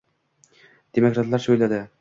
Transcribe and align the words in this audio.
Demokratlarcha 0.99 1.57
o‘yladi. 1.57 1.85